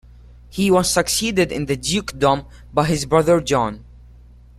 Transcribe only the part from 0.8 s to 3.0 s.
succeeded in the dukedom by